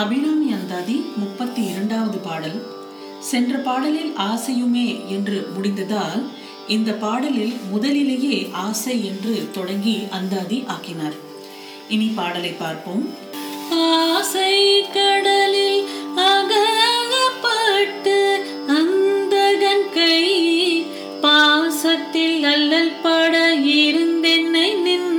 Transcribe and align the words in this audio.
அபிராமி 0.00 0.48
அந்தாதி 0.52 0.94
முப்பத்தி 1.16 1.62
இரண்டாவது 1.62 2.18
பாடல். 2.18 2.58
சென்ற 3.30 3.58
பாடலில் 3.58 4.12
ஆசையுமே 4.30 4.86
என்று 5.08 5.36
முடிந்ததால் 5.54 6.22
இந்த 6.68 6.90
பாடலில் 6.92 7.54
முதலிலேயே 7.70 8.36
ஆசை 8.52 8.96
என்று 9.10 9.34
தொடங்கி 9.52 9.96
அந்தாதி 10.10 10.58
ஆக்கினார். 10.66 11.16
இனி 11.88 12.08
பாடலை 12.18 12.52
பார்ப்போம். 12.62 13.04
ஆசை 13.80 14.56
கடலில் 14.96 15.84
அகப்பட்டு 16.30 18.18
அந்தகன் 18.78 19.86
கை 19.94 20.22
பாசத்தில் 21.20 22.44
அல்லல் 22.44 22.96
பட 23.02 23.34
இருந்தென்னை 23.54 24.68
நின் 24.80 25.10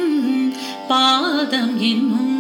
பாதம் 0.88 1.74
என்னும் 1.92 2.33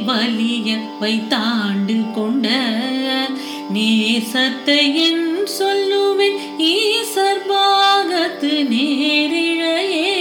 தலைமேல் 0.00 0.08
வலிய 0.08 0.70
வைத்தாண்டு 1.00 1.96
கொண்ட 2.14 2.46
நேசத்தை 3.74 4.82
என் 5.06 5.26
சொல்லுவேன் 5.58 6.38
ஈசர் 6.68 7.42
பாகத்து 7.50 8.52
நேரிழையே. 8.72 10.14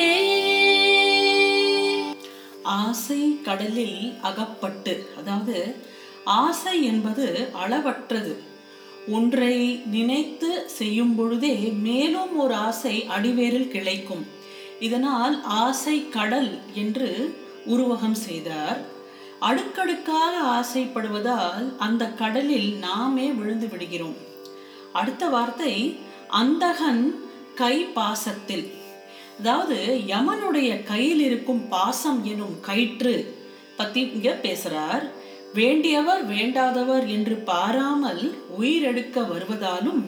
ஆசை 2.64 3.22
கடலில் 3.48 4.02
அகப்பட்டு 4.22 4.96
அதாவது 5.20 5.58
ஆசை 6.24 6.76
என்பது 6.92 7.28
அளவற்றது. 7.64 8.34
ஒன்றை 9.18 9.56
நினைத்து 9.92 10.52
செய்யும் 10.80 11.16
பொழுதே 11.16 11.56
மேலும் 11.88 12.34
ஒரு 12.40 12.54
ஆசை 12.68 12.96
அடிவேரில் 13.18 13.74
கிளைக்கும். 13.76 14.26
இதனால் 14.80 15.36
ஆசை 15.64 15.98
கடல் 16.10 16.52
என்று 16.74 17.10
உருவகம் 17.68 18.20
செய்தார். 18.28 18.80
அடுக்கடுக்காக 19.48 20.34
ஆசைப்படுவதால் 20.58 21.68
அந்த 21.78 22.04
கடலில் 22.22 22.72
நாமே 22.86 23.28
விழுந்து 23.38 23.68
விடுகிறோம். 23.70 24.18
அடுத்த 24.94 25.24
வார்த்தை 25.28 25.74
அந்தகன் 26.42 27.04
கை 27.62 27.76
பாசத்தில் 27.98 28.66
அதாவது 29.40 29.78
யமனுடைய 30.08 30.70
கையில் 30.84 31.22
இருக்கும் 31.28 31.62
பாசம் 31.68 32.20
எனும் 32.32 32.56
கயிற்று 32.62 33.14
பத்தி 33.78 34.02
இங்க 34.16 34.30
பேசுறார். 34.44 35.06
வேண்டியவர் 35.54 36.24
வேண்டாதவர் 36.34 37.06
என்று 37.08 37.36
பாராமல் 37.52 38.24
உயிரெடுக்க 38.60 39.24
வருவதாலும் 39.32 40.02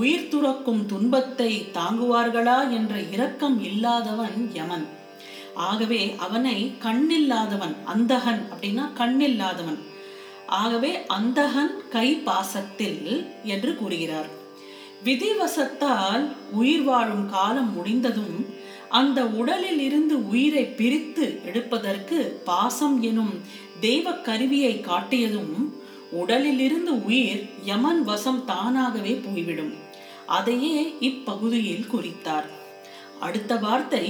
உயிர் 0.00 0.28
துறக்கும் 0.28 0.82
துன்பத்தை 0.86 1.50
தாங்குவார்களா 1.78 2.58
என்ற 2.78 2.94
இரக்கம் 3.14 3.58
இல்லாதவன் 3.70 4.38
யமன். 4.58 4.86
ஆகவே 5.54 6.14
அவனை 6.18 6.72
கண்ணில்லாதவன் 6.82 7.74
அந்தகன் 7.84 8.48
அப்படின்னா 8.52 8.88
கண்ணில்லாதவன். 8.98 9.78
ஆகவே 10.46 11.06
அந்தகன் 11.06 11.88
கை 11.88 12.14
பாசத்தில் 12.14 13.26
என்று 13.44 13.76
கூறுகிறார். 13.76 14.38
விதிவசத்தால் 15.04 16.32
உயிர் 16.52 16.82
வாழும் 16.82 17.30
காலம் 17.30 17.72
முடிந்ததும் 17.72 18.46
அந்த 18.88 19.26
உடலில் 19.26 19.80
இருந்து 19.80 20.28
உயிரை 20.28 20.64
பிரித்து 20.64 21.40
எடுப்பதற்கு 21.44 22.40
பாசம் 22.44 23.02
எனும் 23.02 23.40
தெய்வ 23.80 24.12
கருவியை 24.12 24.84
காட்டியதும் 24.84 25.72
உடலில் 26.10 26.58
இருந்து 26.58 27.04
உயிர் 27.04 27.48
யமன் 27.64 28.04
வசம் 28.04 28.44
தானாகவே 28.44 29.20
போய்விடும். 29.24 29.74
அதையே 30.26 30.94
இப்பகுதியில் 31.00 31.86
குறித்தார். 31.92 32.59
அடுத்த 33.20 33.56
வார்த்தை 33.56 34.04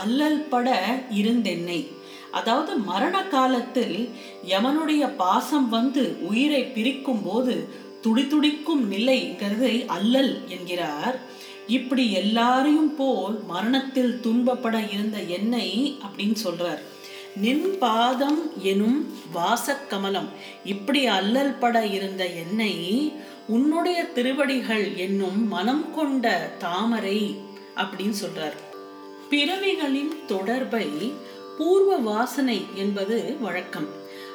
அல்லல் 0.00 0.42
பட 0.52 0.68
இருந்தென்னை. 1.10 1.80
அதாவது 2.38 2.72
மரண 2.90 3.16
காலத்தில் 3.24 3.96
யமனுடைய 4.48 5.04
பாசம் 5.16 5.68
வந்து 5.68 6.04
உயிரை 6.20 6.62
பிரிக்கும் 6.64 7.22
போது 7.24 7.54
துடிதுடிக்கும் 8.02 8.82
நிலைங்கிறது 8.90 9.70
அல்லல் 9.96 10.34
என்கிறார். 10.48 11.16
இப்படி 11.76 12.04
எல்லாரையும் 12.12 12.92
போல் 12.96 13.36
மரணத்தில் 13.48 14.20
துன்பப்பட 14.22 14.76
இருந்த 14.92 15.18
என்னை 15.36 15.68
அப்படின்னு 16.06 16.36
சொல்றார். 16.44 16.82
நின் 17.36 17.64
பாதம் 17.78 18.38
எனும் 18.62 18.98
வாசக்கமலம் 19.34 20.28
இப்படி 20.64 21.00
அல்லல் 21.06 21.58
பட 21.58 21.76
இருந்த 21.86 22.22
என்னை 22.42 22.74
உன்னுடைய 23.46 23.98
திருவடிகள் 24.14 24.86
என்னும் 24.96 25.40
மனம் 25.48 25.84
கொண்ட 25.94 26.26
தாமரை 26.58 27.20
அப்படின்னு 27.76 28.16
சொல்றார். 28.22 28.56
பிறவிகளின் 29.30 30.12
தொடர்பை 30.26 31.12
பூர்வ 31.58 31.96
வாசனை 31.96 32.58
என்பது 32.74 33.36
வழக்கம். 33.40 33.88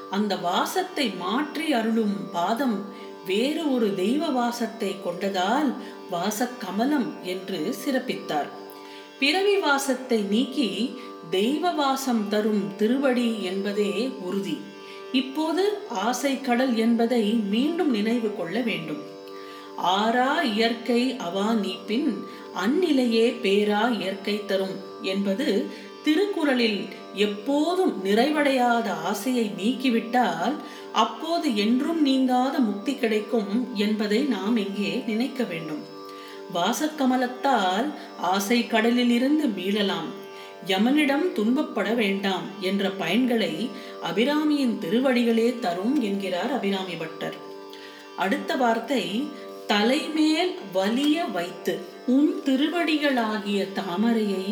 அந்த 0.09 0.33
வாசத்தை 0.35 1.09
மாற்றி 1.09 1.73
அருளும் 1.73 2.17
பாதம் 2.31 2.77
வேறு 3.25 3.63
ஒரு 3.73 3.95
தெய்வ 3.95 4.29
வாசத்தை 4.29 4.95
கொண்டதால் 5.05 5.69
வாசக்கமலம் 6.11 7.09
என்று 7.23 7.75
சிறப்பித்தார். 7.83 8.49
பிறவி 9.19 9.55
வாசத்தை 9.57 10.19
நீக்கி 10.33 10.69
தெய்வ 11.29 11.71
வாசம் 11.71 12.23
தரும் 12.29 12.63
திருவடி 12.77 13.29
என்பதே 13.43 13.93
உறுதி. 14.21 14.57
இப்போது 15.11 15.63
ஆசை 15.89 16.41
கடல் 16.41 16.75
என்பதை 16.75 17.23
மீண்டும் 17.53 17.91
நினைவு 17.91 18.29
கொள்ள 18.35 18.59
வேண்டும். 18.61 19.01
ஆறா 19.81 20.31
இயற்கை 20.41 21.15
அவா 21.17 21.53
நீப்பின் 21.53 22.09
அந்நிலையே 22.65 23.25
பேரா 23.43 23.81
இயற்கை 23.99 24.45
தரும் 24.45 24.75
என்பது 25.01 25.47
திருக்குறளில் 26.03 26.81
எப்போதும் 27.15 27.93
நிறைவடையாத 28.03 28.87
ஆசையை 29.03 29.51
நீக்கிவிட்டால் 29.57 30.55
அப்போது 30.91 31.55
என்றும் 31.55 32.01
நீங்காத 32.01 32.59
முக்தி 32.59 32.95
கிடைக்கும் 32.95 33.51
என்பதை 33.75 34.19
நாம் 34.23 34.57
இங்கே 34.57 35.03
நினைக்க 35.07 35.43
வேண்டும். 35.43 35.83
வாசக்கமலத்தால் 36.53 37.87
ஆசை 38.21 38.67
கடலில் 38.67 39.09
இருந்து 39.09 39.47
மீளலாம் 39.47 40.09
யமனிடம் 40.67 41.27
துன்பப்பட 41.33 41.93
வேண்டாம் 41.93 42.47
என்ற 42.59 42.89
பயன்களை 42.89 43.53
அபிராமியின் 44.09 44.75
திருவடிகளே 44.79 45.59
தரும் 45.59 46.01
என்கிறார் 46.01 46.51
அபிராமி 46.51 46.93
பட்டர். 46.93 47.37
அடுத்த 48.15 48.55
வார்த்தை 48.55 49.03
தலைமேல் 49.71 50.53
வலிய 50.73 51.17
வைத்து 51.35 51.73
உன் 52.07 52.31
திருவடிகளாகிய 52.45 53.59
தாமரையை 53.77 54.47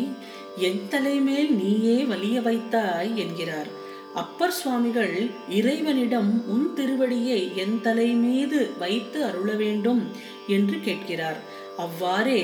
என் 0.66 0.82
தலைமேல் 0.88 1.50
நீயே 1.54 1.96
வலிய 2.02 2.36
வைத்தாய் 2.40 3.10
என்கிறார். 3.16 3.68
அப்பர் 4.14 4.54
சுவாமிகள் 4.58 5.16
இறைவனிடம் 5.50 6.30
உன் 6.46 6.66
திருவடியை 6.76 7.40
என் 7.54 7.76
தலை 7.82 8.08
மீது 8.24 8.60
வைத்து 8.78 9.18
அருள 9.24 9.50
வேண்டும் 9.54 10.02
என்று 10.46 10.76
கேட்கிறார். 10.80 11.40
அவ்வாறே 11.76 12.42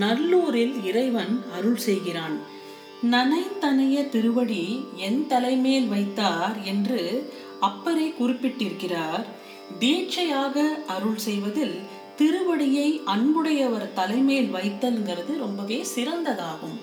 நல்லூரில் 0.00 0.74
இறைவன் 0.84 1.34
அருள் 1.58 1.80
செய்கிறான். 1.88 2.36
நனைத்தனைய 3.12 4.08
திருவடி 4.08 4.64
என் 4.96 5.26
தலைமேல் 5.26 5.88
வைத்தார் 5.88 6.58
என்று 6.64 7.02
அப்பரை 7.60 8.08
குறிப்பிட்டிருக்கிறார். 8.20 9.24
தீட்சையாக 9.78 10.56
அருள் 10.86 11.20
செய்வதில் 11.28 11.76
திருவடியை 12.18 13.00
அன்புடையவர் 13.04 13.92
தலைமேல் 13.94 14.50
வைத்தல்ங்கிறது 14.54 15.32
ரொம்பவே 15.38 15.86
சிறந்ததாகும். 15.94 16.76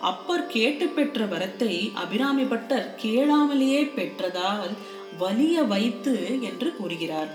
அப்பர் 0.00 0.46
கேட்டு 0.46 0.86
பெற்ற 0.86 1.24
வரத்தை 1.24 1.74
அபிராமி 1.94 2.44
பட்டர் 2.44 2.94
கேளாமலேயே 3.02 3.82
பெற்றதால் 3.96 4.72
வலிய 5.18 5.62
வைத்து 5.62 6.14
என்று 6.40 6.76
கூறுகிறார். 6.76 7.30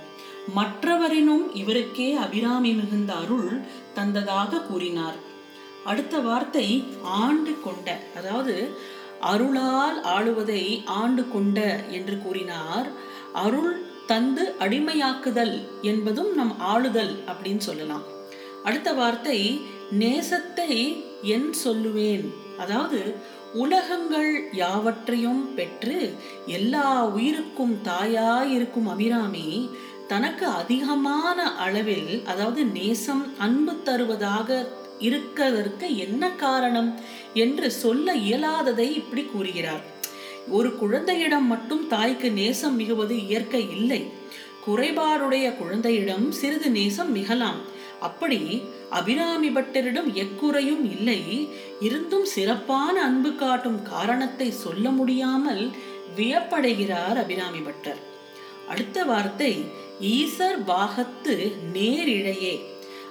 மற்றவரினும் 0.55 1.45
இவருக்கே 1.53 2.13
அபிராமி 2.13 2.73
மிகுந்த 2.73 3.13
அருள் 3.13 3.61
தந்ததாக 3.95 4.61
கூறினார். 4.67 5.17
அடுத்த 5.85 6.19
வார்த்தை 6.19 6.67
ஆண்டு 7.03 7.53
கொண்ட 7.63 7.97
அதாவது 8.17 8.55
அருளால் 9.21 9.97
ஆளுவதை 10.03 10.63
ஆண்டு 10.85 11.25
கொண்ட 11.31 11.59
என்று 11.89 12.21
கூறினார். 12.21 12.87
அருள் 13.33 13.73
தந்து 14.05 14.55
அடிமையாக்குதல் 14.59 15.55
என்பதும் 15.81 16.33
நம் 16.33 16.59
ஆளுதல் 16.59 17.13
அப்படின்னு 17.27 17.57
சொல்லலாம். 17.57 18.03
அடுத்த 18.63 18.93
வார்த்தை 18.93 19.61
நேசத்தை 19.99 20.71
என் 21.21 21.49
சொல்லுவேன். 21.65 22.25
அதாவது 22.57 23.15
உலகங்கள் 23.53 24.49
யாவற்றையும் 24.51 25.53
பெற்று 25.55 26.13
எல்லா 26.45 27.05
உயிருக்கும் 27.05 27.75
தாயாயிருக்கும் 27.83 28.87
அபிராமி 28.87 29.69
தனக்கு 30.07 30.45
அதிகமான 30.45 31.55
அளவில் 31.55 32.23
அதாவது 32.25 32.65
நேசம் 32.65 33.23
அன்பு 33.37 33.75
தருவதாக 33.83 34.67
இருக்கதற்கு 34.99 35.87
என்ன 35.95 36.29
காரணம் 36.29 36.99
என்று 37.33 37.71
சொல்ல 37.71 38.13
இயலாததை 38.15 38.87
இப்படி 38.91 39.23
கூறுகிறார். 39.23 39.83
ஒரு 40.49 40.75
குழந்தையிடம் 40.75 41.47
மட்டும் 41.47 41.87
தாய்க்கு 41.87 42.31
நேசம் 42.31 42.75
மிகுவது 42.75 43.25
இயற்கை 43.27 43.69
இல்லை. 43.71 44.07
குறைபாடுடைய 44.67 45.57
குழந்தையிடம் 45.57 46.31
சிறிது 46.31 46.69
நேசம் 46.69 47.15
மிகலாம். 47.15 47.73
அப்படி 47.99 48.61
அபிராமி 48.89 49.49
பட்டரிடம் 49.49 50.09
எக்குறையும் 50.13 50.99
இல்லை. 50.99 51.49
இருந்தும் 51.79 52.25
சிறப்பான 52.25 53.03
அன்பு 53.03 53.35
காட்டும் 53.35 53.81
காரணத்தை 53.81 54.51
சொல்ல 54.51 54.89
முடியாமல் 54.89 55.71
வியப்படைகிறார் 56.15 57.17
அபிராமி 57.17 57.59
பட்டர். 57.59 57.97
அடுத்த 58.69 59.03
வார்த்தை 59.03 59.63
ஈசர் 60.01 60.63
பாகத்து 60.65 61.55
நேரிழையே. 61.73 62.59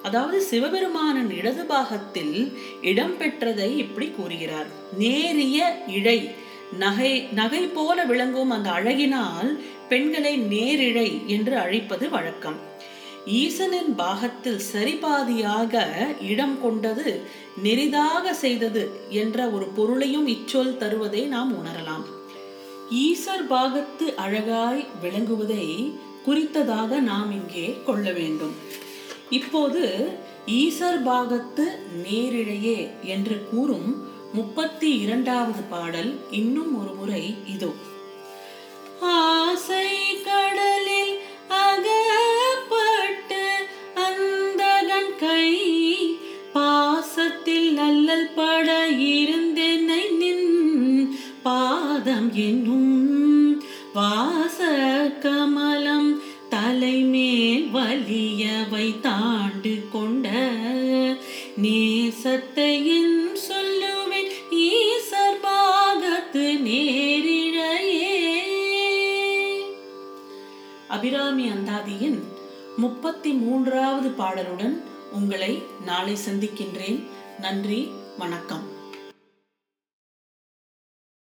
அதாவது 0.03 0.43
சிவபெருமானின் 0.51 1.31
இடது 1.31 1.65
பாகத்தில் 1.65 2.59
இடம் 2.83 3.15
பெற்றதை 3.19 3.77
இப்படி 3.77 4.09
கூறுகிறார். 4.09 4.67
நேரிய 4.99 5.85
இழை. 5.89 6.43
நகை 6.79 7.13
நகை 7.33 7.63
போல 7.67 8.05
விளங்கும் 8.05 8.51
அந்த 8.51 8.71
அழகினால் 8.71 9.51
பெண்களை 9.89 10.35
நேரிழை 10.39 11.27
என்று 11.27 11.59
அழைப்பது 11.59 12.11
வழக்கம். 12.11 12.59
ஈசனின் 13.27 13.93
பாகத்தில் 13.97 14.61
சரிபாதியாக 14.73 15.83
இடம் 16.21 16.57
கொண்டது 16.63 17.23
நெரிதாக 17.63 18.35
செய்தது 18.35 18.83
என்ற 19.09 19.49
ஒரு 19.49 19.67
பொருளையும் 19.67 20.27
இச்சொல் 20.27 20.77
தருவதை 20.77 21.23
நாம் 21.27 21.53
உணரலாம். 21.61 22.05
ஈசர் 23.05 23.47
பாகத்து 23.47 24.15
அழகாய் 24.17 24.85
விளங்குவதை 25.03 25.67
குறித்ததாக 26.27 27.01
நாம் 27.01 27.31
இங்கே 27.33 27.79
கொள்ள 27.87 28.11
வேண்டும். 28.11 28.55
இப்போது 29.31 29.83
ஈசர் 30.47 31.03
பாகத்து 31.03 31.65
நேரிழையே 32.05 32.79
என்று 33.03 33.37
கூறும் 33.51 33.91
முப்பத்தி 34.35 34.89
இரண்டாவது 34.99 35.63
பாடல் 35.71 36.11
இன்னும் 36.31 36.73
ஒரு 36.81 36.93
முறை 36.95 37.23
இதோ. 37.47 37.71
ஆசை 39.15 39.89
கடலில் 40.27 41.15
அகப்பட்டு 41.61 43.43
அந்தகன் 44.07 45.15
கை 45.19 45.47
பாசத்தில் 46.53 47.71
நல்லல் 47.75 48.31
பட 48.35 48.69
இருந்தென்னை 49.15 50.03
நின் 50.19 50.49
பாதம் 51.43 52.31
என்னும் 52.45 52.91
வாச 53.95 54.59
கமலம் 55.25 56.11
தலைமேல் 56.49 57.67
வலியவை 57.71 58.87
தாண்டு 59.01 59.75
கொண்ட 59.93 60.29
நீ 61.57 61.79
அபிராமி 70.95 71.51
அந்தாதியின் 71.51 72.19
முப்பத்தி 72.77 73.31
மூன்றாவது 73.33 74.09
பாடலுடன் 74.09 74.77
உங்களை 75.13 75.63
நாளை 75.85 76.17
சந்திக்கின்றேன். 76.17 76.99
நன்றி 77.41 77.93
வணக்கம். 78.19 78.74